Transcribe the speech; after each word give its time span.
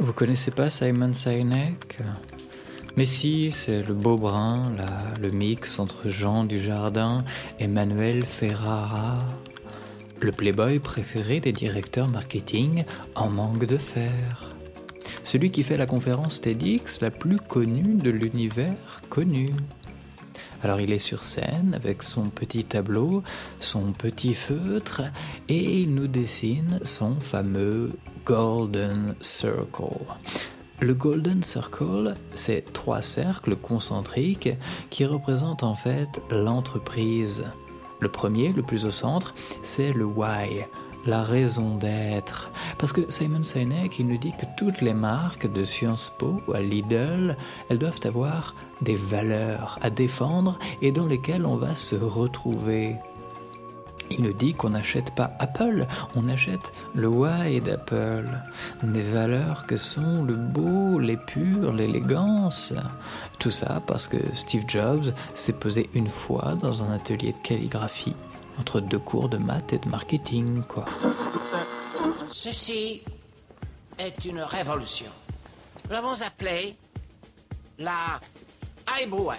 Vous 0.00 0.12
connaissez 0.12 0.50
pas 0.50 0.70
Simon 0.70 1.12
Sinek? 1.12 1.98
Mais 2.96 3.04
si, 3.04 3.50
c'est 3.52 3.82
le 3.82 3.94
beau 3.94 4.16
brun, 4.16 4.74
là, 4.76 4.86
le 5.20 5.30
mix 5.30 5.78
entre 5.78 6.08
Jean 6.08 6.44
Dujardin 6.44 7.24
et 7.60 7.68
Manuel 7.68 8.24
Ferrara. 8.24 9.18
Le 10.20 10.32
playboy 10.32 10.80
préféré 10.80 11.38
des 11.38 11.52
directeurs 11.52 12.08
marketing 12.08 12.84
en 13.14 13.28
manque 13.28 13.66
de 13.66 13.76
fer. 13.76 14.50
Celui 15.22 15.50
qui 15.50 15.62
fait 15.62 15.76
la 15.76 15.86
conférence 15.86 16.40
TEDx 16.40 17.00
la 17.00 17.10
plus 17.10 17.38
connue 17.38 17.94
de 17.94 18.10
l'univers 18.10 19.02
connu. 19.10 19.50
Alors 20.62 20.80
il 20.80 20.92
est 20.92 20.98
sur 20.98 21.22
scène 21.22 21.72
avec 21.74 22.02
son 22.02 22.30
petit 22.30 22.64
tableau, 22.64 23.22
son 23.60 23.92
petit 23.92 24.34
feutre, 24.34 25.02
et 25.48 25.80
il 25.80 25.94
nous 25.94 26.08
dessine 26.08 26.80
son 26.82 27.20
fameux 27.20 27.92
Golden 28.24 29.14
Circle. 29.20 30.04
Le 30.80 30.94
Golden 30.94 31.42
Circle, 31.42 32.14
c'est 32.34 32.72
trois 32.72 33.02
cercles 33.02 33.56
concentriques 33.56 34.50
qui 34.90 35.04
représentent 35.04 35.62
en 35.62 35.74
fait 35.74 36.20
l'entreprise. 36.30 37.44
Le 38.00 38.08
premier, 38.08 38.52
le 38.52 38.62
plus 38.62 38.84
au 38.84 38.90
centre, 38.90 39.34
c'est 39.62 39.92
le 39.92 40.04
why, 40.04 40.66
la 41.06 41.22
raison 41.22 41.76
d'être. 41.76 42.50
Parce 42.78 42.92
que 42.92 43.10
Simon 43.10 43.44
Sinek, 43.44 43.98
il 43.98 44.08
nous 44.08 44.18
dit 44.18 44.32
que 44.32 44.46
toutes 44.56 44.80
les 44.80 44.94
marques 44.94 45.50
de 45.50 45.64
Sciences 45.64 46.12
Po 46.18 46.40
à 46.52 46.60
Lidl, 46.60 47.36
elles 47.68 47.78
doivent 47.78 48.00
avoir 48.04 48.54
des 48.82 48.96
valeurs 48.96 49.78
à 49.82 49.90
défendre 49.90 50.58
et 50.82 50.92
dans 50.92 51.06
lesquelles 51.06 51.46
on 51.46 51.56
va 51.56 51.74
se 51.74 51.96
retrouver. 51.96 52.96
Il 54.10 54.22
nous 54.22 54.32
dit 54.32 54.54
qu'on 54.54 54.70
n'achète 54.70 55.14
pas 55.14 55.32
Apple, 55.38 55.86
on 56.16 56.28
achète 56.28 56.72
le 56.94 57.08
why 57.08 57.60
d'Apple. 57.60 58.28
Des 58.82 59.02
valeurs 59.02 59.66
que 59.66 59.76
sont 59.76 60.24
le 60.24 60.34
beau, 60.34 60.98
l'épure, 60.98 61.72
l'élégance. 61.72 62.72
Tout 63.38 63.50
ça 63.50 63.82
parce 63.86 64.08
que 64.08 64.16
Steve 64.32 64.64
Jobs 64.66 65.12
s'est 65.34 65.52
posé 65.52 65.90
une 65.94 66.08
fois 66.08 66.54
dans 66.60 66.82
un 66.82 66.92
atelier 66.92 67.32
de 67.32 67.38
calligraphie, 67.38 68.14
entre 68.58 68.80
deux 68.80 68.98
cours 68.98 69.28
de 69.28 69.38
maths 69.38 69.72
et 69.72 69.78
de 69.78 69.88
marketing, 69.88 70.62
quoi. 70.62 70.84
Ceci 72.30 73.02
est 73.98 74.24
une 74.24 74.40
révolution. 74.40 75.10
Nous 75.84 75.92
l'avons 75.92 76.20
appelée 76.22 76.76
la 77.78 78.20
Eyebrow 78.98 79.32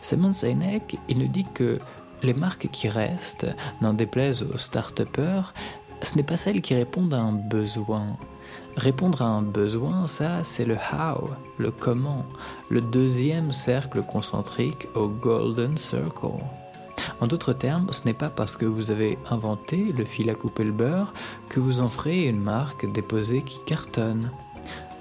Simon 0.00 0.32
Sinek, 0.32 0.98
il 1.08 1.18
nous 1.18 1.28
dit 1.28 1.46
que 1.54 1.78
les 2.22 2.34
marques 2.34 2.68
qui 2.70 2.88
restent, 2.88 3.46
n'en 3.80 3.92
déplaise 3.94 4.42
aux 4.42 4.58
start-upers, 4.58 5.52
ce 6.02 6.16
n'est 6.16 6.22
pas 6.22 6.36
celles 6.36 6.62
qui 6.62 6.74
répondent 6.74 7.14
à 7.14 7.20
un 7.20 7.32
besoin. 7.32 8.06
Répondre 8.76 9.22
à 9.22 9.26
un 9.26 9.42
besoin, 9.42 10.06
ça, 10.06 10.42
c'est 10.42 10.64
le 10.64 10.76
how, 10.76 11.30
le 11.58 11.70
comment, 11.70 12.24
le 12.70 12.80
deuxième 12.80 13.52
cercle 13.52 14.02
concentrique 14.02 14.88
au 14.94 15.08
Golden 15.08 15.78
Circle. 15.78 16.42
En 17.20 17.26
d'autres 17.26 17.52
termes, 17.52 17.92
ce 17.92 18.04
n'est 18.04 18.14
pas 18.14 18.30
parce 18.30 18.56
que 18.56 18.66
vous 18.66 18.90
avez 18.90 19.18
inventé 19.30 19.76
le 19.96 20.04
fil 20.04 20.30
à 20.30 20.34
couper 20.34 20.64
le 20.64 20.72
beurre 20.72 21.12
que 21.48 21.60
vous 21.60 21.80
en 21.80 21.88
ferez 21.88 22.24
une 22.24 22.40
marque 22.40 22.90
déposée 22.90 23.42
qui 23.42 23.58
cartonne. 23.66 24.30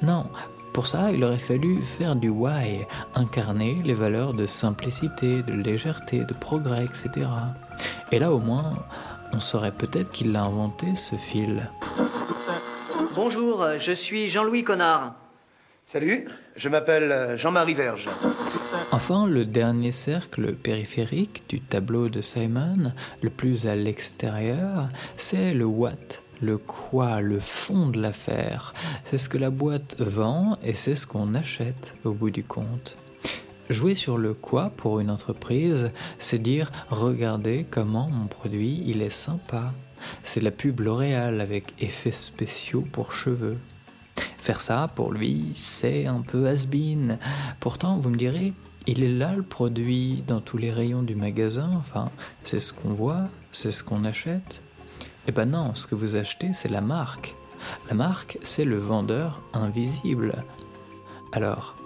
Non, 0.02 0.26
pour 0.74 0.88
ça, 0.88 1.12
il 1.12 1.24
aurait 1.24 1.38
fallu 1.38 1.82
faire 1.82 2.16
du 2.16 2.30
why, 2.30 2.86
incarner 3.14 3.82
les 3.84 3.94
valeurs 3.94 4.34
de 4.34 4.46
simplicité, 4.46 5.44
de 5.44 5.54
légèreté, 5.54 6.26
de 6.26 6.34
progrès, 6.34 6.86
etc. 6.86 7.28
Et 8.12 8.20
là 8.20 8.32
au 8.32 8.40
moins, 8.40 8.74
on 9.32 9.40
saurait 9.40 9.72
peut-être 9.72 10.12
qu'il 10.12 10.32
l'a 10.32 10.44
inventé 10.44 10.96
ce 10.96 11.16
fil. 11.16 11.70
Bonjour, 13.16 13.78
je 13.78 13.92
suis 13.92 14.28
Jean-Louis 14.28 14.64
Connard. 14.64 15.14
Salut, 15.86 16.28
je 16.56 16.70
m'appelle 16.70 17.36
Jean-Marie 17.36 17.74
Verge. 17.76 18.10
Enfin, 18.92 19.28
le 19.28 19.46
dernier 19.46 19.92
cercle 19.92 20.54
périphérique 20.54 21.44
du 21.50 21.62
tableau 21.62 22.10
de 22.10 22.22
Simon, 22.22 22.94
le 23.22 23.30
plus 23.30 23.68
à 23.68 23.76
l'extérieur, 23.76 24.90
c'est 25.16 25.54
le 25.54 25.66
what, 25.66 26.22
le 26.42 26.58
quoi, 26.58 27.22
le 27.22 27.40
fond 27.40 27.88
de 27.88 28.00
l'affaire. 28.00 28.74
C'est 29.06 29.18
ce 29.18 29.30
que 29.30 29.38
la 29.38 29.50
boîte 29.50 30.00
vend 30.00 30.58
et 30.64 30.74
c'est 30.74 30.96
ce 30.96 31.08
qu'on 31.08 31.34
achète 31.34 31.96
au 32.04 32.12
bout 32.12 32.30
du 32.30 32.44
compte. 32.44 32.98
Jouer 33.70 33.96
sur 33.96 34.18
le 34.18 34.34
quoi 34.34 34.72
pour 34.76 35.00
une 35.00 35.10
entreprise, 35.10 35.92
c'est 36.20 36.42
dire 36.42 36.72
regardez 36.90 37.66
comment 37.70 38.10
mon 38.10 38.28
produit 38.28 38.84
il 38.86 39.02
est 39.02 39.10
sympa. 39.10 39.74
C'est 40.24 40.42
la 40.42 40.52
pub 40.52 40.82
L'Oréal 40.82 41.42
avec 41.42 41.74
effets 41.80 42.12
spéciaux 42.12 42.86
pour 42.92 43.14
cheveux. 43.14 43.58
Faire 44.44 44.60
ça, 44.60 44.90
pour 44.94 45.14
lui, 45.14 45.54
c'est 45.56 46.06
un 46.06 46.20
peu 46.20 46.50
has-been. 46.50 47.18
Pourtant, 47.62 47.98
vous 47.98 48.10
me 48.10 48.18
direz, 48.18 48.52
il 48.88 49.02
est 49.02 49.08
là 49.08 49.34
le 49.34 49.42
produit 49.42 50.22
dans 50.28 50.42
tous 50.42 50.58
les 50.58 50.70
rayons 50.70 51.02
du 51.02 51.16
magasin, 51.16 51.70
enfin, 51.78 52.12
c'est 52.44 52.60
ce 52.60 52.74
qu'on 52.74 52.90
voit, 52.94 53.30
c'est 53.54 53.72
ce 53.72 53.86
qu'on 53.86 54.04
achète. 54.04 54.62
Eh 55.30 55.32
ben 55.32 55.46
non, 55.46 55.76
ce 55.76 55.88
que 55.88 55.96
vous 55.96 56.18
achetez, 56.18 56.52
c'est 56.52 56.68
la 56.68 56.82
marque. 56.82 57.36
La 57.88 57.96
marque, 57.96 58.38
c'est 58.44 58.66
le 58.66 58.76
vendeur 58.76 59.40
invisible. 59.54 60.44
Alors, 61.32 61.78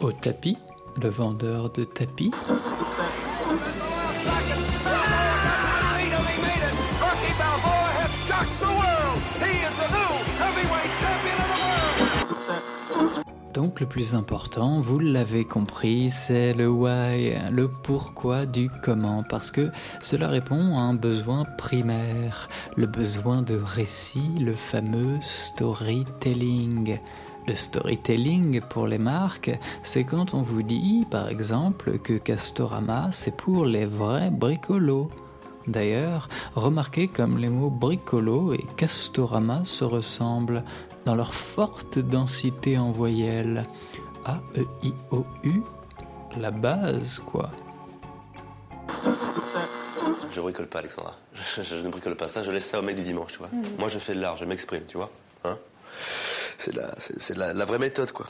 au 0.00 0.10
tapis, 0.10 0.56
le 1.02 1.10
vendeur 1.10 1.68
de 1.68 1.84
tapis. 1.84 2.32
Donc 13.52 13.80
le 13.80 13.86
plus 13.86 14.14
important, 14.14 14.80
vous 14.80 15.00
l'avez 15.00 15.44
compris, 15.44 16.10
c'est 16.10 16.54
le 16.54 16.70
why, 16.70 17.34
le 17.50 17.68
pourquoi 17.68 18.46
du 18.46 18.70
comment, 18.84 19.24
parce 19.28 19.50
que 19.50 19.72
cela 20.00 20.28
répond 20.28 20.78
à 20.78 20.82
un 20.82 20.94
besoin 20.94 21.44
primaire, 21.58 22.48
le 22.76 22.86
besoin 22.86 23.42
de 23.42 23.56
récit, 23.56 24.30
le 24.38 24.52
fameux 24.52 25.18
storytelling. 25.20 27.00
Le 27.48 27.54
storytelling 27.54 28.60
pour 28.60 28.86
les 28.86 28.98
marques, 28.98 29.50
c'est 29.82 30.04
quand 30.04 30.34
on 30.34 30.42
vous 30.42 30.62
dit, 30.62 31.04
par 31.10 31.28
exemple, 31.28 31.98
que 31.98 32.18
Castorama, 32.18 33.08
c'est 33.10 33.36
pour 33.36 33.64
les 33.64 33.86
vrais 33.86 34.30
bricolos. 34.30 35.10
D'ailleurs, 35.66 36.28
remarquez 36.54 37.08
comme 37.08 37.38
les 37.38 37.48
mots 37.48 37.70
bricolo 37.70 38.52
et 38.54 38.64
Castorama 38.76 39.62
se 39.64 39.84
ressemblent 39.84 40.64
dans 41.04 41.14
leur 41.14 41.34
forte 41.34 41.98
densité 41.98 42.78
en 42.78 42.90
voyelles. 42.90 43.66
A, 44.24 44.38
E, 44.56 44.64
I, 44.82 44.92
O, 45.10 45.24
U, 45.44 45.62
la 46.38 46.50
base, 46.50 47.20
quoi. 47.24 47.50
Je 50.32 50.40
bricole 50.40 50.66
pas, 50.66 50.80
Alexandra. 50.80 51.16
Je, 51.34 51.74
ne 51.76 51.88
bricole 51.88 52.16
pas. 52.16 52.28
Ça, 52.28 52.42
je 52.42 52.50
laisse 52.50 52.66
ça 52.66 52.78
au 52.78 52.82
mec 52.82 52.96
du 52.96 53.02
dimanche, 53.02 53.32
tu 53.32 53.38
vois. 53.38 53.48
Mhm. 53.52 53.62
Moi, 53.78 53.88
je 53.88 53.98
fais 53.98 54.14
de 54.14 54.20
l'art, 54.20 54.36
je 54.36 54.44
m'exprime, 54.44 54.84
tu 54.86 54.96
vois. 54.96 55.10
Hein? 55.44 55.56
C'est 56.58 56.74
la, 56.74 56.90
c'est, 56.98 57.36
la, 57.36 57.52
la 57.54 57.64
vraie 57.64 57.78
méthode, 57.78 58.12
quoi. 58.12 58.26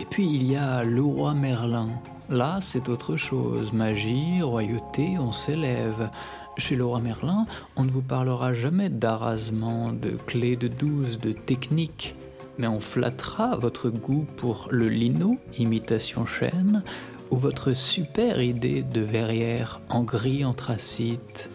Et 0.00 0.06
puis, 0.06 0.26
il 0.26 0.50
y 0.50 0.56
a 0.56 0.82
le 0.82 1.02
roi 1.02 1.34
Merlin. 1.34 1.90
Là, 2.30 2.58
c'est 2.62 2.88
autre 2.88 3.16
chose. 3.16 3.74
Magie, 3.74 4.40
royauté, 4.40 5.18
on 5.18 5.30
s'élève. 5.30 6.08
Chez 6.56 6.74
le 6.74 6.86
roi 6.86 7.00
Merlin, 7.00 7.44
on 7.76 7.84
ne 7.84 7.90
vous 7.90 8.00
parlera 8.00 8.54
jamais 8.54 8.88
d'arrasement, 8.88 9.92
de 9.92 10.10
clés 10.26 10.56
de 10.56 10.68
douze, 10.68 11.18
de 11.18 11.32
technique, 11.32 12.14
mais 12.56 12.66
on 12.66 12.80
flattera 12.80 13.56
votre 13.56 13.90
goût 13.90 14.26
pour 14.36 14.68
le 14.70 14.88
lino, 14.88 15.36
imitation 15.58 16.24
chêne, 16.24 16.82
ou 17.30 17.36
votre 17.36 17.74
super 17.74 18.40
idée 18.40 18.82
de 18.82 19.02
verrière 19.02 19.80
en 19.90 20.02
gris 20.02 20.44
anthracite. 20.46 21.50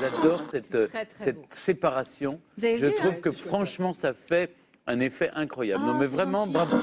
J'adore 0.00 0.44
cette, 0.44 0.76
cette 1.18 1.46
séparation. 1.50 2.40
Je 2.58 2.96
trouve 2.96 3.20
que 3.20 3.32
franchement, 3.32 3.92
ça 3.92 4.14
fait 4.14 4.54
un 4.90 5.00
effet 5.00 5.30
incroyable. 5.34 5.84
non, 5.84 5.94
mais 5.94 6.06
vraiment, 6.06 6.46
bravo. 6.46 6.76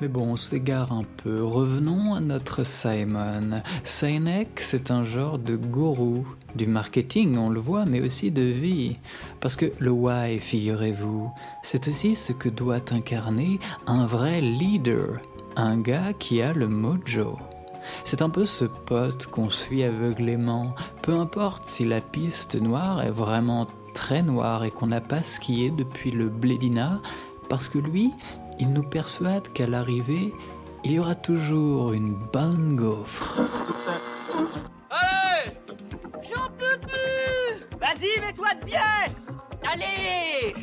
Mais 0.00 0.08
bon, 0.08 0.32
on 0.32 0.36
s'égare 0.36 0.92
un 0.92 1.04
peu. 1.22 1.42
Revenons 1.42 2.14
à 2.14 2.20
notre 2.20 2.64
Simon. 2.64 3.62
Sinek, 3.84 4.60
c'est 4.60 4.90
un 4.90 5.04
genre 5.04 5.38
de 5.38 5.56
gourou. 5.56 6.26
Du 6.54 6.66
marketing, 6.66 7.36
on 7.36 7.50
le 7.50 7.60
voit, 7.60 7.84
mais 7.84 8.00
aussi 8.00 8.30
de 8.30 8.42
vie. 8.42 8.96
Parce 9.40 9.56
que 9.56 9.66
le 9.78 9.90
why, 9.90 10.38
figurez-vous, 10.38 11.30
c'est 11.62 11.88
aussi 11.88 12.14
ce 12.14 12.32
que 12.32 12.48
doit 12.48 12.92
incarner 12.92 13.58
un 13.86 14.06
vrai 14.06 14.40
leader. 14.40 15.20
Un 15.56 15.78
gars 15.78 16.12
qui 16.18 16.42
a 16.42 16.52
le 16.52 16.68
mojo. 16.68 17.38
C'est 18.04 18.22
un 18.22 18.30
peu 18.30 18.44
ce 18.44 18.64
pote 18.64 19.26
qu'on 19.26 19.48
suit 19.48 19.84
aveuglément, 19.84 20.74
peu 21.02 21.14
importe 21.14 21.64
si 21.64 21.84
la 21.84 22.00
piste 22.00 22.60
noire 22.60 23.02
est 23.02 23.10
vraiment 23.10 23.66
très 23.96 24.22
noir 24.22 24.62
et 24.62 24.70
qu'on 24.70 24.88
n'a 24.88 25.00
pas 25.00 25.22
skié 25.22 25.70
depuis 25.70 26.10
le 26.10 26.28
Blédina, 26.28 27.00
parce 27.48 27.70
que 27.70 27.78
lui, 27.78 28.12
il 28.60 28.70
nous 28.70 28.82
persuade 28.82 29.50
qu'à 29.54 29.66
l'arrivée, 29.66 30.34
il 30.84 30.92
y 30.92 30.98
aura 30.98 31.14
toujours 31.14 31.94
une 31.94 32.14
bonne 32.14 32.76
gaufre. 32.76 33.40
Allez! 34.90 35.50
J'en 36.22 36.46
peux 36.58 36.78
plus! 36.78 37.78
Vas-y, 37.80 38.20
mets-toi 38.20 38.54
de 38.60 38.66
bien 38.66 38.80
Allez! 39.72 40.54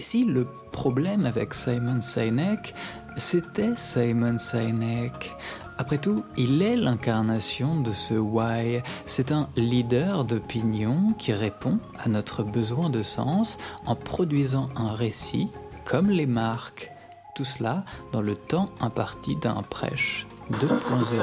Si 0.00 0.24
le 0.24 0.46
problème 0.72 1.26
avec 1.26 1.54
Simon 1.54 2.00
Sinek, 2.00 2.74
c'était 3.16 3.76
Simon 3.76 4.36
Sinek, 4.36 5.32
après 5.78 5.98
tout, 5.98 6.24
il 6.36 6.60
est 6.60 6.74
l'incarnation 6.74 7.80
de 7.80 7.92
ce 7.92 8.14
why. 8.14 8.82
C'est 9.06 9.30
un 9.30 9.48
leader 9.56 10.24
d'opinion 10.24 11.14
qui 11.18 11.32
répond 11.32 11.78
à 11.98 12.08
notre 12.08 12.42
besoin 12.42 12.90
de 12.90 13.00
sens 13.00 13.58
en 13.86 13.94
produisant 13.94 14.68
un 14.74 14.92
récit 14.92 15.48
comme 15.84 16.10
les 16.10 16.26
marques. 16.26 16.90
Tout 17.36 17.44
cela 17.44 17.84
dans 18.12 18.20
le 18.20 18.34
temps 18.34 18.70
imparti 18.80 19.36
d'un 19.36 19.62
prêche 19.62 20.26
2.0. 20.50 21.22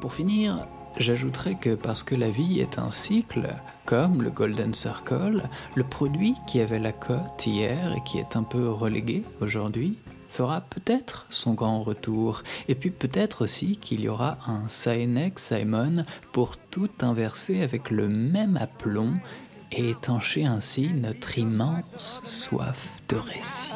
Pour 0.00 0.12
finir, 0.12 0.66
J'ajouterais 0.98 1.56
que 1.56 1.74
parce 1.74 2.02
que 2.02 2.14
la 2.14 2.30
vie 2.30 2.60
est 2.60 2.78
un 2.78 2.90
cycle, 2.90 3.48
comme 3.84 4.22
le 4.22 4.30
Golden 4.30 4.72
Circle, 4.72 5.42
le 5.74 5.84
produit 5.84 6.34
qui 6.46 6.60
avait 6.60 6.78
la 6.78 6.92
cote 6.92 7.46
hier 7.46 7.92
et 7.94 8.02
qui 8.04 8.18
est 8.18 8.36
un 8.36 8.42
peu 8.42 8.70
relégué 8.70 9.22
aujourd'hui 9.40 9.98
fera 10.30 10.60
peut-être 10.60 11.26
son 11.30 11.54
grand 11.54 11.82
retour. 11.82 12.42
Et 12.68 12.74
puis 12.74 12.90
peut-être 12.90 13.42
aussi 13.42 13.76
qu'il 13.76 14.00
y 14.00 14.08
aura 14.08 14.38
un 14.46 14.68
Sinek 14.68 15.38
Simon 15.38 16.04
pour 16.32 16.56
tout 16.58 16.90
inverser 17.00 17.62
avec 17.62 17.90
le 17.90 18.08
même 18.08 18.56
aplomb 18.56 19.14
et 19.72 19.90
étancher 19.90 20.44
ainsi 20.44 20.90
notre 20.94 21.38
immense 21.38 22.20
soif 22.24 23.00
de 23.08 23.16
récit. 23.16 23.72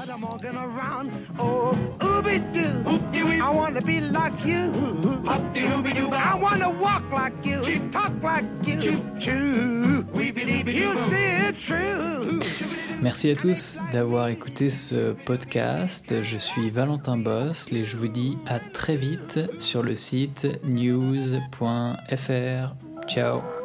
Merci 13.02 13.30
à 13.30 13.36
tous 13.36 13.80
d'avoir 13.92 14.28
écouté 14.28 14.68
ce 14.68 15.12
podcast. 15.12 16.20
Je 16.20 16.36
suis 16.36 16.68
Valentin 16.68 17.16
Boss 17.16 17.72
et 17.72 17.84
je 17.84 17.96
vous 17.96 18.08
dis 18.08 18.36
à 18.46 18.58
très 18.58 18.96
vite 18.96 19.40
sur 19.58 19.82
le 19.82 19.94
site 19.94 20.46
news.fr. 20.64 21.54
Ciao 23.08 23.59